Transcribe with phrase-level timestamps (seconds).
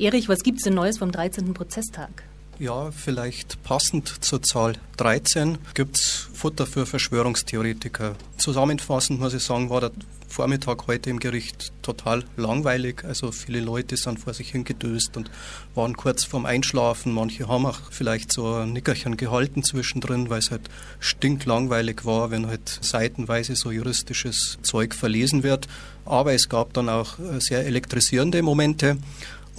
[0.00, 1.52] Erich, was gibt es denn Neues vom 13.
[1.52, 2.22] Prozesstag?
[2.58, 8.16] Ja, vielleicht passend zur Zahl 13 gibt es Futter für Verschwörungstheoretiker.
[8.38, 9.90] Zusammenfassend muss ich sagen, war der
[10.26, 13.04] Vormittag heute im Gericht total langweilig.
[13.04, 15.30] Also viele Leute sind vor sich hingedöst und
[15.74, 17.12] waren kurz vorm Einschlafen.
[17.12, 20.70] Manche haben auch vielleicht so ein Nickerchen gehalten zwischendrin, weil es halt
[21.00, 25.68] stinklangweilig war, wenn halt seitenweise so juristisches Zeug verlesen wird.
[26.06, 28.96] Aber es gab dann auch sehr elektrisierende Momente.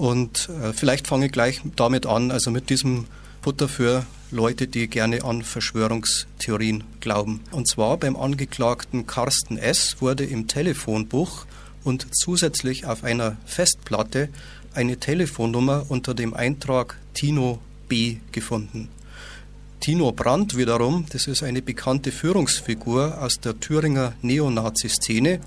[0.01, 3.05] Und äh, vielleicht fange ich gleich damit an, also mit diesem
[3.43, 7.41] Futter für Leute, die gerne an Verschwörungstheorien glauben.
[7.51, 9.97] Und zwar beim Angeklagten Carsten S.
[9.99, 11.45] wurde im Telefonbuch
[11.83, 14.29] und zusätzlich auf einer Festplatte
[14.73, 18.89] eine Telefonnummer unter dem Eintrag Tino B gefunden.
[19.81, 25.41] Tino Brandt wiederum, das ist eine bekannte Führungsfigur aus der Thüringer Neonazi-Szene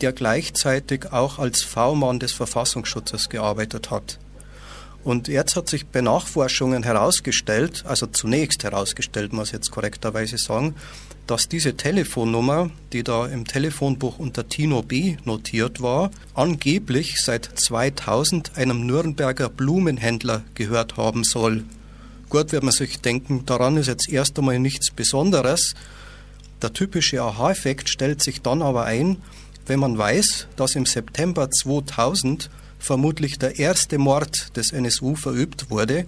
[0.00, 4.18] der gleichzeitig auch als V-Mann des Verfassungsschutzes gearbeitet hat.
[5.02, 10.74] Und jetzt hat sich bei Nachforschungen herausgestellt, also zunächst herausgestellt, muss ich jetzt korrekterweise sagen,
[11.26, 18.56] dass diese Telefonnummer, die da im Telefonbuch unter Tino B notiert war, angeblich seit 2000
[18.58, 21.64] einem Nürnberger Blumenhändler gehört haben soll.
[22.30, 25.74] Gut wird man sich denken, daran ist jetzt erst einmal nichts Besonderes.
[26.62, 29.16] Der typische Aha-Effekt stellt sich dann aber ein,
[29.66, 36.06] wenn man weiß, dass im September 2000 vermutlich der erste Mord des NSU verübt wurde,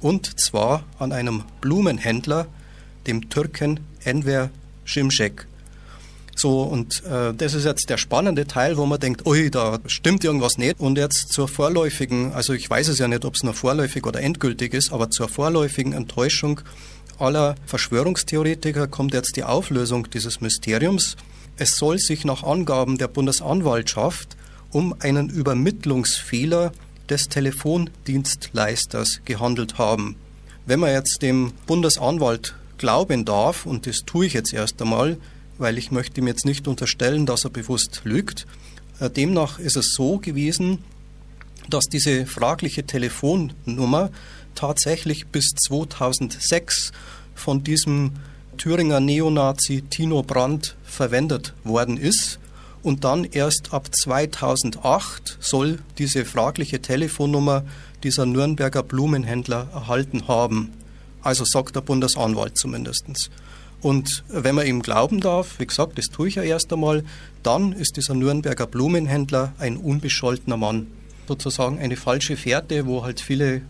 [0.00, 2.46] und zwar an einem Blumenhändler,
[3.08, 4.50] dem Türken Enver
[4.84, 5.48] Şimşek.
[6.36, 10.24] So, und äh, das ist jetzt der spannende Teil, wo man denkt, ui, da stimmt
[10.24, 10.80] irgendwas nicht.
[10.80, 14.20] Und jetzt zur vorläufigen, also ich weiß es ja nicht, ob es nur vorläufig oder
[14.20, 16.60] endgültig ist, aber zur vorläufigen Enttäuschung
[17.18, 21.16] aller Verschwörungstheoretiker kommt jetzt die Auflösung dieses Mysteriums.
[21.56, 24.36] Es soll sich nach Angaben der Bundesanwaltschaft
[24.70, 26.72] um einen Übermittlungsfehler
[27.08, 30.16] des Telefondienstleisters gehandelt haben.
[30.66, 35.18] Wenn man jetzt dem Bundesanwalt glauben darf, und das tue ich jetzt erst einmal,
[35.58, 38.46] weil ich möchte ihm jetzt nicht unterstellen, dass er bewusst lügt,
[39.00, 40.78] äh, demnach ist es so gewesen,
[41.68, 44.10] dass diese fragliche Telefonnummer
[44.54, 46.92] tatsächlich bis 2006
[47.34, 48.12] von diesem
[48.58, 52.38] Thüringer Neonazi Tino Brandt verwendet worden ist.
[52.82, 57.64] Und dann erst ab 2008 soll diese fragliche Telefonnummer
[58.02, 60.70] dieser Nürnberger Blumenhändler erhalten haben.
[61.22, 63.06] Also sagt der Bundesanwalt zumindest.
[63.84, 67.04] Und wenn man ihm glauben darf, wie gesagt, das tue ich ja erst einmal,
[67.42, 70.86] dann ist dieser Nürnberger Blumenhändler ein unbescholtener Mann.
[71.28, 73.60] Sozusagen eine falsche Fährte, wo halt viele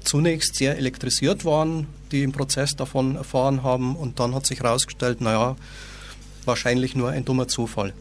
[0.00, 3.96] zunächst sehr elektrisiert waren, die im Prozess davon erfahren haben.
[3.96, 5.56] Und dann hat sich herausgestellt, naja,
[6.44, 7.94] wahrscheinlich nur ein dummer Zufall.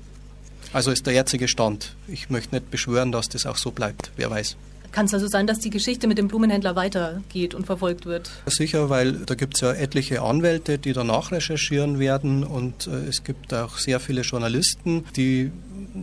[0.74, 1.96] Also ist der jetzige Stand.
[2.10, 4.12] Ich möchte nicht beschwören, dass das auch so bleibt.
[4.18, 4.58] Wer weiß.
[4.94, 8.30] Kann es also sein, dass die Geschichte mit dem Blumenhändler weitergeht und verfolgt wird?
[8.46, 12.44] Sicher, weil da gibt es ja etliche Anwälte, die danach recherchieren werden.
[12.44, 15.52] Und äh, es gibt auch sehr viele Journalisten, die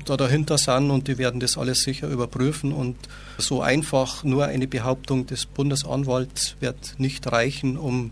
[0.06, 0.90] da dahinter sind.
[0.90, 2.72] Und die werden das alles sicher überprüfen.
[2.72, 2.96] Und
[3.38, 8.10] so einfach nur eine Behauptung des Bundesanwalts wird nicht reichen, um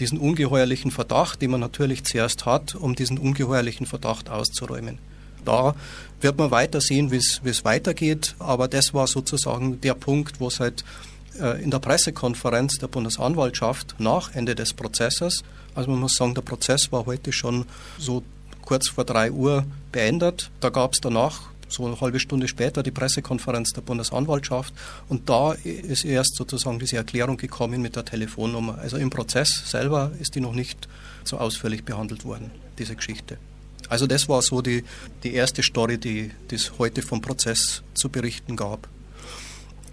[0.00, 4.98] diesen ungeheuerlichen Verdacht, den man natürlich zuerst hat, um diesen ungeheuerlichen Verdacht auszuräumen
[5.46, 5.74] da
[6.20, 8.34] wird man weiter sehen, wie es weitergeht.
[8.38, 10.84] Aber das war sozusagen der Punkt, wo es halt
[11.40, 16.42] äh, in der Pressekonferenz der Bundesanwaltschaft nach Ende des Prozesses, also man muss sagen, der
[16.42, 17.66] Prozess war heute schon
[17.98, 18.22] so
[18.62, 20.50] kurz vor drei Uhr beendet.
[20.60, 24.72] Da gab es danach so eine halbe Stunde später die Pressekonferenz der Bundesanwaltschaft
[25.08, 28.78] und da ist erst sozusagen diese Erklärung gekommen mit der Telefonnummer.
[28.78, 30.88] Also im Prozess selber ist die noch nicht
[31.24, 33.36] so ausführlich behandelt worden, diese Geschichte.
[33.88, 34.84] Also das war so die,
[35.22, 38.88] die erste Story, die es heute vom Prozess zu berichten gab.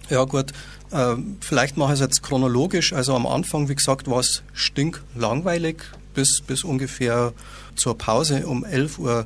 [0.09, 0.51] Ja gut,
[0.91, 2.93] äh, vielleicht mache ich es jetzt chronologisch.
[2.93, 5.83] Also am Anfang, wie gesagt, war es stinklangweilig.
[6.13, 7.33] Bis, bis ungefähr
[7.75, 9.25] zur Pause um 11.40 Uhr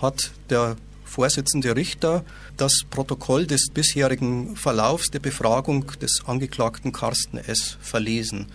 [0.00, 2.24] hat der Vorsitzende Richter
[2.56, 7.76] das Protokoll des bisherigen Verlaufs der Befragung des Angeklagten Carsten S.
[7.80, 8.46] verlesen.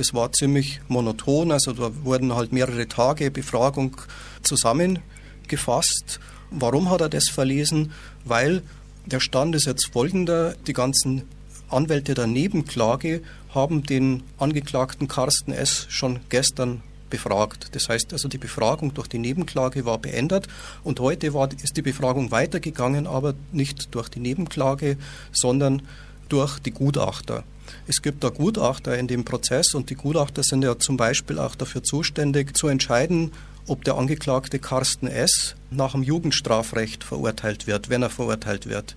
[0.00, 3.98] Das war ziemlich monoton, also da wurden halt mehrere Tage Befragung
[4.42, 6.20] zusammengefasst.
[6.50, 7.92] Warum hat er das verlesen?
[8.24, 8.62] Weil
[9.04, 11.24] der Stand ist jetzt folgender, die ganzen
[11.68, 13.20] Anwälte der Nebenklage
[13.54, 15.84] haben den Angeklagten Carsten S.
[15.90, 16.80] schon gestern
[17.10, 17.68] befragt.
[17.72, 20.48] Das heißt also, die Befragung durch die Nebenklage war beendet
[20.82, 24.96] und heute war, ist die Befragung weitergegangen, aber nicht durch die Nebenklage,
[25.30, 25.82] sondern
[26.30, 27.44] durch die Gutachter.
[27.86, 31.54] Es gibt da Gutachter in dem Prozess und die Gutachter sind ja zum Beispiel auch
[31.54, 33.32] dafür zuständig, zu entscheiden,
[33.66, 35.54] ob der Angeklagte Carsten S.
[35.70, 38.96] nach dem Jugendstrafrecht verurteilt wird, wenn er verurteilt wird.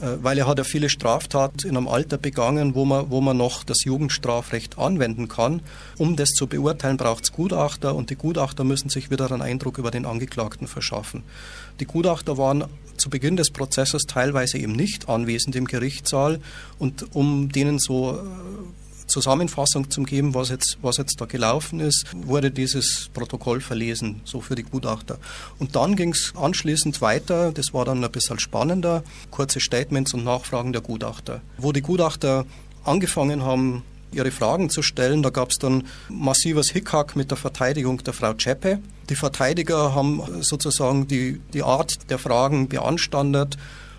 [0.00, 3.36] Äh, weil er hat ja viele Straftaten in einem Alter begangen, wo man, wo man
[3.36, 5.60] noch das Jugendstrafrecht anwenden kann.
[5.96, 9.78] Um das zu beurteilen, braucht es Gutachter und die Gutachter müssen sich wieder einen Eindruck
[9.78, 11.22] über den Angeklagten verschaffen.
[11.80, 12.64] Die Gutachter waren
[12.96, 16.40] zu Beginn des Prozesses teilweise eben nicht anwesend im Gerichtssaal
[16.78, 18.18] und um denen so äh,
[19.08, 24.40] Zusammenfassung zu geben, was jetzt, was jetzt da gelaufen ist, wurde dieses Protokoll verlesen, so
[24.40, 25.18] für die Gutachter.
[25.58, 30.24] Und dann ging es anschließend weiter, das war dann ein bisschen spannender, kurze Statements und
[30.24, 31.40] Nachfragen der Gutachter.
[31.56, 32.46] Wo die Gutachter
[32.84, 33.82] angefangen haben,
[34.12, 35.22] ihre Fragen zu stellen.
[35.22, 38.78] Da gab es dann massives Hickhack mit der Verteidigung der Frau Czeppe.
[39.10, 43.56] Die Verteidiger haben sozusagen die, die Art der Fragen beanstandet.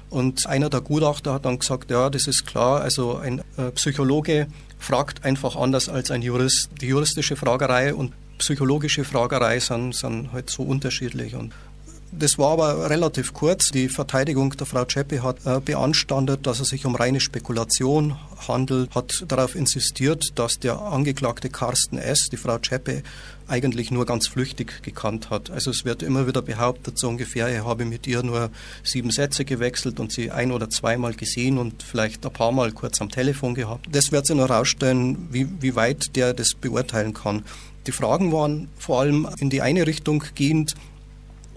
[0.09, 4.47] Und einer der Gutachter hat dann gesagt, ja, das ist klar, also ein äh, Psychologe
[4.79, 6.69] fragt einfach anders als ein Jurist.
[6.81, 11.35] Die juristische Fragerei und psychologische Fragerei sind, sind halt so unterschiedlich.
[11.35, 11.53] Und
[12.11, 13.69] das war aber relativ kurz.
[13.71, 18.15] Die Verteidigung der Frau Zschäpe hat äh, beanstandet, dass es sich um reine Spekulation
[18.47, 22.29] handelt, hat darauf insistiert, dass der Angeklagte Carsten S.
[22.31, 23.03] die Frau Zschäpe
[23.47, 25.49] eigentlich nur ganz flüchtig gekannt hat.
[25.49, 28.51] Also es wird immer wieder behauptet, so ungefähr, er habe mit ihr nur
[28.83, 33.01] sieben Sätze gewechselt und sie ein oder zweimal gesehen und vielleicht ein paar Mal kurz
[33.01, 33.87] am Telefon gehabt.
[33.91, 37.43] Das wird sich noch herausstellen, wie, wie weit der das beurteilen kann.
[37.87, 40.75] Die Fragen waren vor allem in die eine Richtung gehend,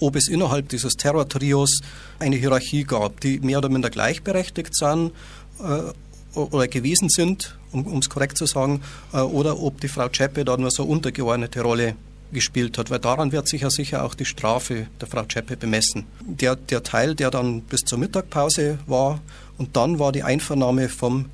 [0.02, 1.80] ob es innerhalb dieses Terror-Trios
[2.18, 5.12] eine Hierarchie gab, die mehr oder minder gleichberechtigt sind
[5.60, 8.82] äh, oder gewesen sind, um es korrekt zu sagen,
[9.12, 11.94] äh, oder ob die Frau Czeppe da nur so untergeordnete Rolle
[12.32, 16.06] gespielt hat, weil daran wird sich ja sicher auch die Strafe der Frau Czeppe bemessen.
[16.20, 19.20] Der, der Teil, der dann bis zur Mittagpause war
[19.58, 21.26] und dann war die Einvernahme vom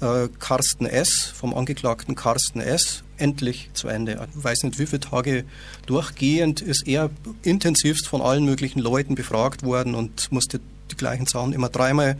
[0.00, 4.26] äh, Carsten S., vom Angeklagten Carsten S., endlich zu Ende.
[4.36, 5.44] Ich weiß nicht, wie viele Tage
[5.86, 7.10] durchgehend ist er
[7.42, 10.60] intensivst von allen möglichen Leuten befragt worden und musste
[10.90, 12.16] die gleichen Sachen immer dreimal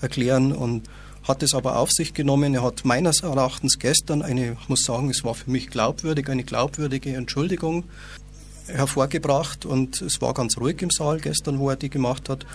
[0.00, 0.88] erklären und
[1.24, 2.54] hat es aber auf sich genommen.
[2.54, 6.44] Er hat meines Erachtens gestern eine, ich muss sagen, es war für mich glaubwürdig, eine
[6.44, 7.84] glaubwürdige Entschuldigung
[8.66, 12.46] hervorgebracht und es war ganz ruhig im Saal gestern, wo er die gemacht hat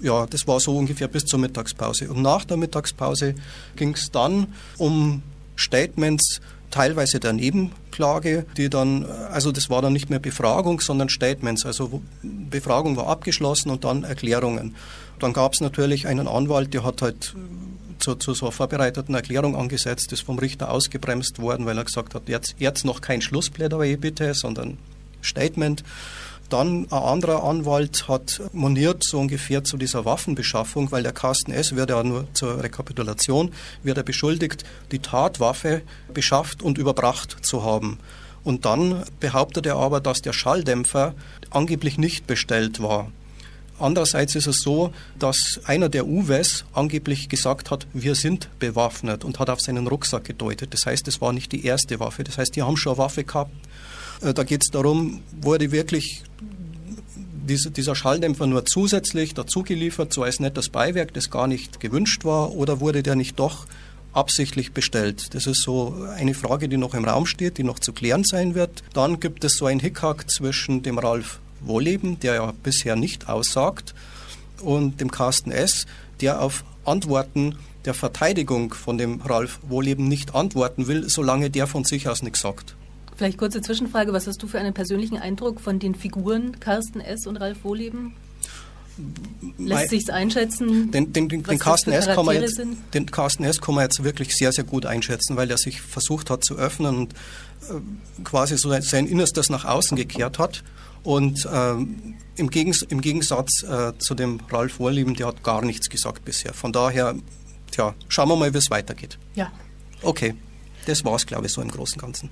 [0.00, 2.10] ja, das war so ungefähr bis zur Mittagspause.
[2.10, 3.34] Und nach der Mittagspause
[3.76, 4.48] ging es dann
[4.78, 5.22] um
[5.56, 6.40] Statements,
[6.76, 11.64] teilweise der Nebenklage, die dann, also das war dann nicht mehr Befragung, sondern Statements.
[11.64, 14.74] Also Befragung war abgeschlossen und dann Erklärungen.
[15.18, 17.34] Dann gab es natürlich einen Anwalt, der hat halt
[17.98, 22.14] zu, zu, so einer vorbereiteten Erklärung angesetzt, ist vom Richter ausgebremst worden, weil er gesagt
[22.14, 24.76] hat, jetzt, jetzt noch kein Schlussplädoyer bitte, sondern
[25.22, 25.82] Statement.
[26.48, 31.74] Dann ein anderer Anwalt hat moniert so ungefähr zu dieser Waffenbeschaffung, weil der Carsten S.
[31.74, 33.52] wird ja nur zur Rekapitulation,
[33.82, 35.82] wird er beschuldigt, die Tatwaffe
[36.12, 37.98] beschafft und überbracht zu haben.
[38.44, 41.14] Und dann behauptet er aber, dass der Schalldämpfer
[41.50, 43.10] angeblich nicht bestellt war.
[43.78, 49.38] Andererseits ist es so, dass einer der Uwes angeblich gesagt hat, wir sind bewaffnet und
[49.38, 50.72] hat auf seinen Rucksack gedeutet.
[50.72, 52.24] Das heißt, es war nicht die erste Waffe.
[52.24, 53.50] Das heißt, die haben schon eine Waffe gehabt.
[54.22, 56.22] Äh, da geht es darum, wurde wirklich
[57.48, 62.80] dieser Schalldämpfer nur zusätzlich dazugeliefert, so als nettes Beiwerk, das gar nicht gewünscht war, oder
[62.80, 63.66] wurde der nicht doch
[64.12, 65.34] absichtlich bestellt?
[65.34, 68.54] Das ist so eine Frage, die noch im Raum steht, die noch zu klären sein
[68.54, 68.82] wird.
[68.94, 73.94] Dann gibt es so ein Hickhack zwischen dem Ralf Wohleben, der ja bisher nicht aussagt,
[74.62, 75.86] und dem Carsten S.,
[76.20, 81.84] der auf Antworten der Verteidigung von dem Ralf Wohleben nicht antworten will, solange der von
[81.84, 82.74] sich aus nichts sagt.
[83.16, 87.26] Vielleicht kurze Zwischenfrage, was hast du für einen persönlichen Eindruck von den Figuren Carsten S.
[87.26, 88.14] und Ralf Wohleben?
[89.58, 90.90] Lässt sich einschätzen?
[90.90, 92.06] Den, den, den, den, Carsten S.
[92.06, 92.60] Kann man jetzt,
[92.94, 93.60] den Carsten S.
[93.60, 96.96] kann man jetzt wirklich sehr, sehr gut einschätzen, weil er sich versucht hat zu öffnen
[96.96, 100.62] und äh, quasi so sein Innerstes nach außen gekehrt hat.
[101.02, 105.88] Und ähm, im, Gegens, im, Gegensatz äh, zu dem Ralf Wohleben, der hat gar nichts
[105.88, 106.52] gesagt bisher.
[106.52, 107.14] Von daher,
[107.70, 109.18] tja, schauen wir mal, wie es weitergeht.
[109.34, 109.52] Ja.
[110.02, 110.34] Okay,
[110.86, 112.30] das war es, glaube ich, so im Großen und Ganzen.